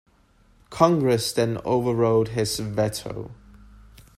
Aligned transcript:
Congress 0.71 1.31
then 1.31 1.59
overrode 1.63 2.29
his 2.29 2.57
veto. 2.57 3.29